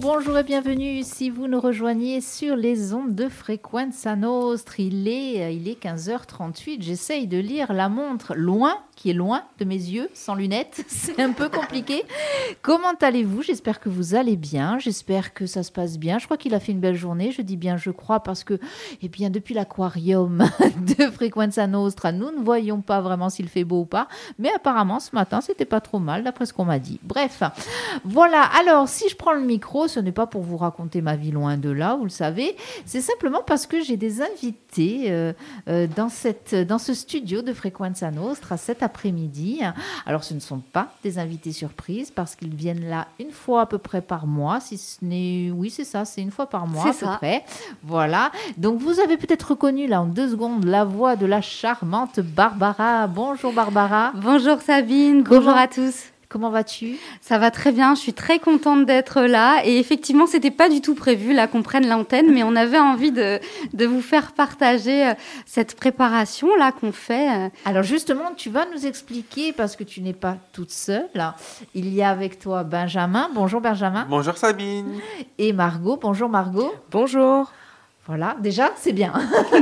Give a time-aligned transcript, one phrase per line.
[0.00, 4.80] Bonjour et bienvenue si vous nous rejoignez sur les ondes de Frequenza Nostre.
[4.80, 6.80] Il est, il est 15h38.
[6.80, 10.84] J'essaye de lire la montre loin, qui est loin de mes yeux, sans lunettes.
[10.88, 12.04] C'est un peu compliqué.
[12.62, 13.42] Comment allez-vous?
[13.42, 14.78] J'espère que vous allez bien.
[14.78, 16.18] J'espère que ça se passe bien.
[16.18, 17.30] Je crois qu'il a fait une belle journée.
[17.30, 18.58] Je dis bien je crois parce que,
[19.02, 20.48] eh bien, depuis l'aquarium
[20.98, 24.08] de Frequenza Nostra, nous ne voyons pas vraiment s'il fait beau ou pas.
[24.38, 27.00] Mais apparemment, ce matin, c'était pas trop mal, d'après ce qu'on m'a dit.
[27.02, 27.42] Bref,
[28.04, 28.42] voilà.
[28.58, 31.56] Alors, si je prends le micro, ce n'est pas pour vous raconter ma vie loin
[31.56, 32.56] de là, vous le savez.
[32.86, 35.32] C'est simplement parce que j'ai des invités euh,
[35.68, 39.60] euh, dans, cette, dans ce studio de Frequenza Nostra cet après-midi.
[40.06, 43.66] Alors, ce ne sont pas des invités surprises parce qu'ils viennent là une fois à
[43.66, 44.60] peu près par mois.
[44.60, 47.44] Si ce n'est, oui, c'est ça, c'est une fois par mois à peu près.
[47.82, 48.30] Voilà.
[48.56, 53.06] Donc, vous avez peut-être reconnu là en deux secondes la voix de la charmante Barbara.
[53.06, 54.12] Bonjour Barbara.
[54.14, 56.10] Bonjour Sabine, bonjour à tous.
[56.30, 56.96] Comment vas-tu?
[57.20, 59.62] Ça va très bien, je suis très contente d'être là.
[59.64, 63.10] Et effectivement, c'était pas du tout prévu là qu'on prenne l'antenne, mais on avait envie
[63.10, 63.40] de,
[63.72, 65.14] de vous faire partager euh,
[65.44, 67.28] cette préparation là qu'on fait.
[67.28, 67.48] euh.
[67.64, 71.08] Alors justement, tu vas nous expliquer, parce que tu n'es pas toute seule,
[71.74, 75.00] il y a avec toi Benjamin, bonjour Benjamin, Bonjour Sabine.
[75.36, 76.72] et Margot, bonjour Margot.
[76.92, 77.50] Bonjour.
[78.06, 79.12] Voilà, déjà, c'est bien.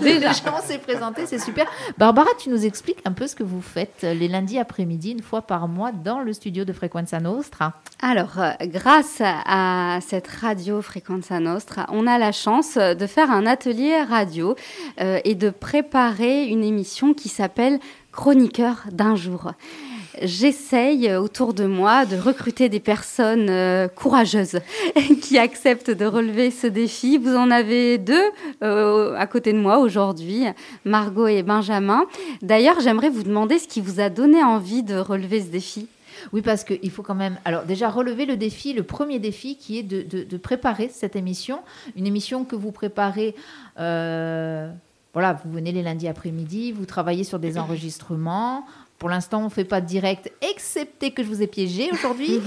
[0.00, 0.18] Déjà.
[0.32, 1.66] déjà, on s'est présenté, c'est super.
[1.98, 5.22] Barbara, tu nous expliques un peu ce que vous faites euh, les lundis après-midi, une
[5.22, 7.74] fois par mois, dans le studio de Frequenza Nostra.
[8.00, 13.46] Alors, euh, grâce à cette radio Frequenza Nostra, on a la chance de faire un
[13.46, 14.56] atelier radio
[15.00, 17.78] euh, et de préparer une émission qui s'appelle
[18.12, 19.52] Chroniqueur d'un jour.
[20.20, 24.60] J'essaye autour de moi de recruter des personnes euh, courageuses
[25.22, 27.16] qui acceptent de relever ce défi.
[27.16, 28.24] Vous en avez deux
[28.62, 30.44] euh, à côté de moi aujourd'hui,
[30.84, 32.04] Margot et Benjamin.
[32.42, 35.88] D'ailleurs, j'aimerais vous demander ce qui vous a donné envie de relever ce défi.
[36.32, 39.78] Oui, parce qu'il faut quand même, alors déjà relever le défi, le premier défi qui
[39.78, 41.60] est de préparer cette émission,
[41.96, 43.34] une émission que vous préparez.
[43.78, 44.70] euh,
[45.14, 48.64] voilà, vous venez les lundis après-midi, vous travaillez sur des enregistrements.
[49.02, 52.40] Pour l'instant, on ne fait pas de direct, excepté que je vous ai piégé aujourd'hui.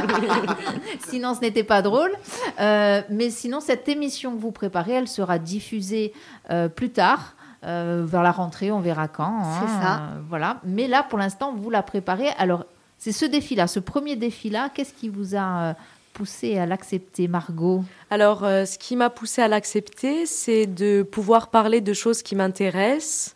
[1.10, 2.12] sinon, ce n'était pas drôle.
[2.58, 6.14] Euh, mais sinon, cette émission que vous préparez, elle sera diffusée
[6.50, 7.34] euh, plus tard.
[7.62, 9.42] euh, vers la rentrée, on verra quand.
[9.44, 9.96] C'est hein, ça.
[9.96, 10.60] euh, voilà.
[10.64, 12.28] Mais là, pour l'instant, vous la préparez.
[12.38, 12.64] Alors,
[12.96, 14.70] c'est ce défi-là, ce premier défi-là.
[14.72, 15.74] Qu'est-ce qui vous a euh,
[16.14, 17.84] poussé à l'accepter, Margot?
[18.08, 22.34] Alors, euh, ce qui m'a poussé à l'accepter, c'est de pouvoir parler de choses qui
[22.34, 23.35] m'intéressent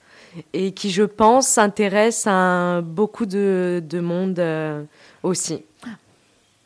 [0.52, 4.82] et qui, je pense, intéressent à beaucoup de, de monde euh,
[5.22, 5.62] aussi.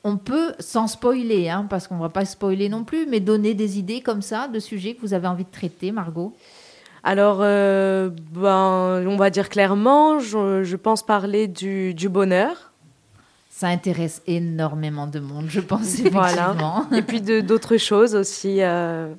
[0.06, 3.54] On peut, sans spoiler, hein, parce qu'on ne va pas spoiler non plus, mais donner
[3.54, 6.34] des idées comme ça, de sujets que vous avez envie de traiter, Margot?
[7.02, 12.70] Alors, euh, ben, on va dire clairement, je, je pense parler du, du bonheur
[13.50, 16.48] Ça intéresse énormément de monde, je pense, Voilà.
[16.50, 16.86] effectivement.
[16.92, 18.58] et puis d'autres choses aussi.
[18.62, 19.12] euh,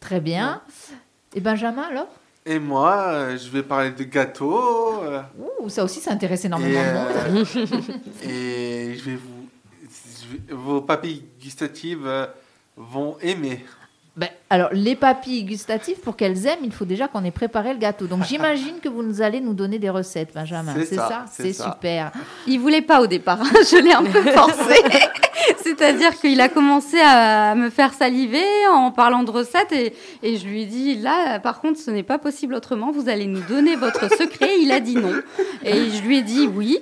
[0.00, 0.62] Très bien.
[1.36, 2.08] Et Benjamin, alors?
[2.46, 5.02] Et moi, euh, je vais parler de gâteaux.
[5.02, 5.22] euh,
[5.60, 7.46] Ouh, ça aussi, ça intéresse énormément de monde.
[8.22, 9.48] euh, et je vais vous.
[9.82, 12.06] je vais- vos papilles gustatives
[12.76, 13.64] vont aimer.
[14.16, 17.80] Ben, alors, les papilles gustatives, pour qu'elles aiment, il faut déjà qu'on ait préparé le
[17.80, 18.06] gâteau.
[18.06, 20.72] Donc, j'imagine que vous nous allez nous donner des recettes, Benjamin.
[20.78, 22.12] C'est ça, ça c'est super.
[22.46, 23.50] Il voulait pas au départ, hein.
[23.52, 24.82] je l'ai un peu forcé.
[25.62, 30.46] C'est-à-dire qu'il a commencé à me faire saliver en parlant de recettes et, et je
[30.46, 32.92] lui ai dit là, par contre, ce n'est pas possible autrement.
[32.92, 34.60] Vous allez nous donner votre secret.
[34.60, 35.12] Il a dit non
[35.64, 36.78] et je lui ai dit oui.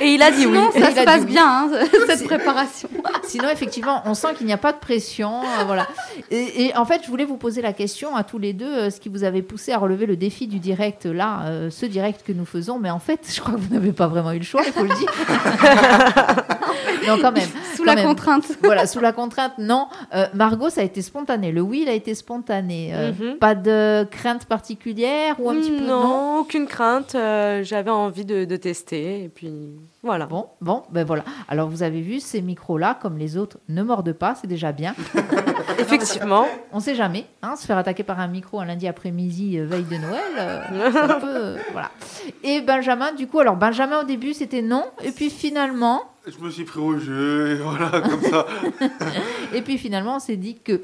[0.00, 0.56] Et il a dit oui.
[0.58, 1.70] Sinon, ça se passe bien hein,
[2.06, 2.88] cette préparation.
[3.24, 5.40] Sinon, effectivement, on sent qu'il n'y a pas de pression.
[5.42, 5.86] euh, voilà.
[6.30, 8.90] Et, et en fait, je voulais vous poser la question à tous les deux, euh,
[8.90, 12.22] ce qui vous avait poussé à relever le défi du direct, là, euh, ce direct
[12.26, 12.78] que nous faisons.
[12.78, 14.82] Mais en fait, je crois que vous n'avez pas vraiment eu le choix, il faut
[14.84, 15.12] le dire.
[17.16, 17.48] non, quand même.
[17.76, 18.06] Sous quand la même.
[18.06, 18.44] contrainte.
[18.62, 19.86] Voilà, sous la contrainte, non.
[20.14, 21.52] Euh, Margot, ça a été spontané.
[21.52, 22.90] Le oui, il a été spontané.
[22.94, 23.38] Euh, Mhm.
[23.38, 27.14] Pas de crainte particulière ou un petit peu non, aucune crainte.
[27.14, 29.52] euh, J'avais envie de, de tester et puis
[30.02, 30.26] voilà.
[30.26, 31.24] Bon, bon, ben voilà.
[31.48, 34.94] Alors vous avez vu, ces micros-là, comme les autres, ne mordent pas, c'est déjà bien.
[35.78, 36.46] Effectivement.
[36.72, 39.84] On sait jamais, hein, se faire attaquer par un micro un lundi après-midi, euh, veille
[39.84, 41.90] de Noël, euh, ça peut, euh, voilà.
[42.42, 46.50] Et Benjamin, du coup, alors Benjamin au début c'était non, et puis finalement, Je me
[46.50, 48.46] suis pris au jeu, et voilà, comme ça.
[49.54, 50.80] et puis finalement on s'est dit que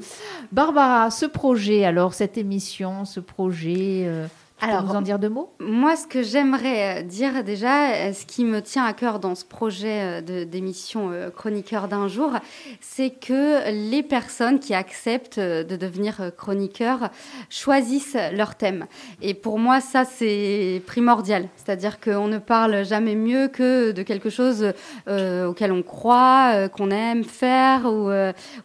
[0.51, 4.27] Barbara, ce projet, alors cette émission, ce projet, euh,
[4.61, 5.51] Alors, nous en dire deux mots?
[5.59, 9.35] Moi, ce que j'aimerais euh, dire déjà, euh, ce qui me tient à cœur dans
[9.35, 12.31] ce projet euh, d'émission Chroniqueur d'un jour,
[12.79, 17.09] c'est que les personnes qui acceptent de devenir chroniqueurs
[17.49, 18.85] choisissent leur thème.
[19.21, 21.49] Et pour moi, ça, c'est primordial.
[21.57, 24.73] C'est-à-dire qu'on ne parle jamais mieux que de quelque chose
[25.07, 28.09] auquel on croit, qu'on aime faire, ou,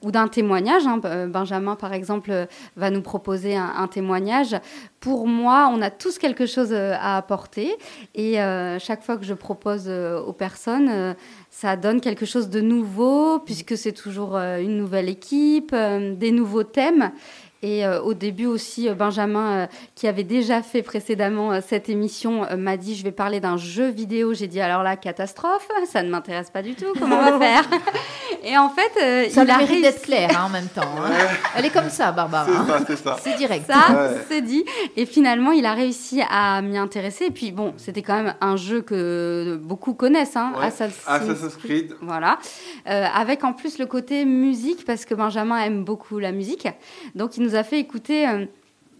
[0.02, 0.86] ou d'un témoignage.
[0.86, 1.00] Hein.
[1.28, 2.46] Benjamin, par exemple,
[2.76, 4.56] va nous proposer un, un témoignage.
[5.00, 7.74] Pour moi, on a tous quelque chose euh, à apporter.
[8.14, 11.16] Et euh, chaque fois que je propose euh, aux personnes,
[11.48, 17.12] ça donne quelque chose de nouveau, puisque c'est toujours une nouvelle équipe, des nouveaux thèmes.
[17.62, 22.46] Et euh, au début aussi, euh, Benjamin, euh, qui avait déjà fait précédemment cette émission,
[22.56, 24.32] m'a dit je vais parler d'un jeu vidéo.
[24.32, 26.86] J'ai dit alors là, catastrophe, ça ne m'intéresse pas du tout.
[26.98, 27.64] Comment on va faire
[28.44, 30.80] Et en fait, ça il a mérite d'être clair hein, en même temps.
[30.80, 31.10] Hein.
[31.54, 32.78] Elle est comme ça, Barbara.
[32.86, 33.66] C'est ça, c'est direct.
[33.66, 34.64] Ça, c'est dit.
[34.96, 37.26] Et finalement, il a réussi à m'y intéresser.
[37.26, 41.94] Et puis bon, c'était quand même un jeu que beaucoup connaissent, hein, Assassin's, Creed.
[42.00, 42.38] Voilà,
[42.86, 46.66] avec en plus le côté musique parce que Benjamin aime beaucoup la musique,
[47.14, 48.46] donc il nous a fait écouter euh,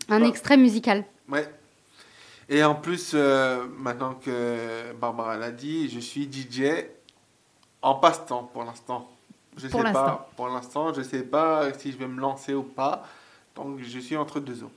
[0.09, 1.05] un extrait musical.
[1.29, 1.49] Ouais.
[2.49, 6.87] Et en plus, euh, maintenant que Barbara l'a dit, je suis DJ
[7.83, 9.09] en passe-temps pour l'instant.
[9.57, 10.31] Je pour sais pas.
[10.37, 13.05] Pour l'instant, je sais pas si je vais me lancer ou pas.
[13.55, 14.71] Donc, je suis entre deux eaux.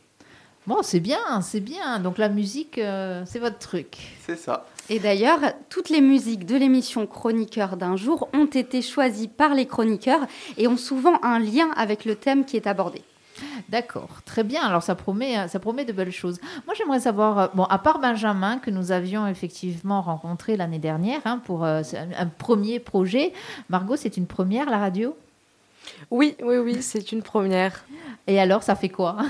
[0.66, 2.00] Bon, c'est bien, c'est bien.
[2.00, 3.98] Donc la musique, euh, c'est votre truc.
[4.26, 4.66] C'est ça.
[4.90, 9.66] Et d'ailleurs, toutes les musiques de l'émission Chroniqueur d'un jour ont été choisies par les
[9.66, 10.26] chroniqueurs
[10.58, 13.02] et ont souvent un lien avec le thème qui est abordé.
[13.70, 14.62] D'accord, très bien.
[14.62, 16.40] Alors ça promet, ça promet de belles choses.
[16.66, 21.22] Moi j'aimerais savoir, euh, bon, à part Benjamin que nous avions effectivement rencontré l'année dernière
[21.26, 21.82] hein, pour euh,
[22.18, 23.34] un, premier projet,
[23.70, 25.16] Margot, c'est une première la radio?
[26.12, 27.84] Oui, oui, oui, c'est une première.
[28.28, 29.18] Et alors, ça fait quoi?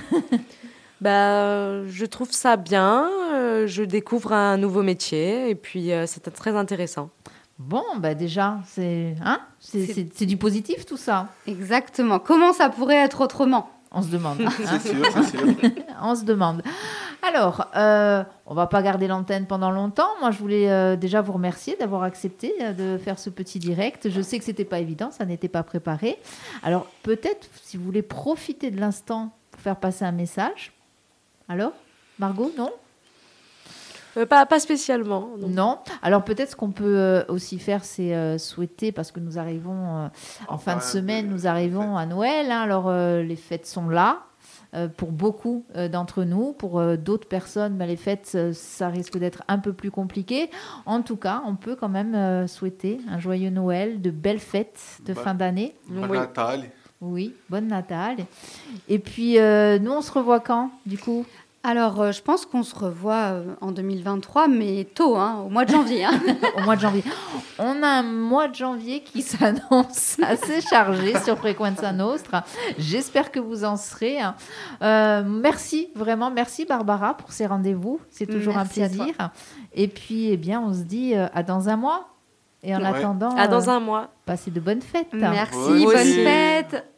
[1.02, 3.10] Bah, je trouve ça bien.
[3.34, 7.10] Euh, je découvre un nouveau métier et puis c'est très intéressant.
[7.60, 9.42] Bon, bah déjà, c'est hein?
[9.60, 11.28] C'est du positif tout ça.
[11.46, 12.20] Exactement.
[12.20, 13.70] Comment ça pourrait être autrement?
[13.94, 14.40] On se demande.
[14.57, 15.42] c'est sûr, c'est sûr.
[16.01, 16.62] on se demande.
[17.22, 20.10] Alors, euh, on va pas garder l'antenne pendant longtemps.
[20.19, 24.10] Moi, je voulais euh, déjà vous remercier d'avoir accepté euh, de faire ce petit direct.
[24.10, 26.19] Je sais que c'était pas évident, ça n'était pas préparé.
[26.63, 30.74] Alors, peut-être, si vous voulez profiter de l'instant pour faire passer un message.
[31.48, 31.74] Alors,
[32.19, 32.72] Margot, non?
[34.18, 35.30] Euh, pas, pas spécialement.
[35.39, 35.80] Non.
[36.01, 40.10] Alors peut-être ce qu'on peut euh, aussi faire, c'est euh, souhaiter, parce que nous arrivons
[40.48, 42.51] en fin de semaine, nous arrivons à Noël.
[42.51, 42.62] Hein.
[42.62, 44.24] alors les fêtes sont là.
[44.98, 49.74] pour beaucoup d'entre nous, pour d'autres personnes, ben, les fêtes, ça risque d'être un peu
[49.74, 50.50] plus compliqué.
[50.86, 55.13] En tout cas, on peut quand même souhaiter un joyeux Noël, de belles fêtes de
[55.13, 55.75] fin d'année.
[55.88, 56.18] Bon oui.
[56.18, 56.63] Natal.
[57.01, 58.18] Oui, bonne Natal.
[58.88, 61.25] Et puis, nous, on se revoit quand, du coup?
[61.65, 65.63] Alors, euh, je pense qu'on se revoit euh, en 2023, mais tôt, hein, au mois
[65.63, 66.04] de janvier.
[66.04, 66.19] Hein.
[66.57, 67.04] au mois de janvier.
[67.57, 72.44] On a un mois de janvier qui s'annonce assez chargé sur Frequenza Nostra.
[72.77, 74.19] J'espère que vous en serez.
[74.19, 74.36] Hein.
[74.81, 78.01] Euh, merci, vraiment, merci Barbara pour ces rendez-vous.
[78.10, 79.13] C'est toujours un plaisir.
[79.74, 82.10] Et puis, eh bien, on se dit à dans un mois.
[82.62, 84.10] Et en attendant, à dans un mois.
[84.25, 85.13] Passez de bonnes fêtes.
[85.13, 86.86] Merci, bonnes fêtes.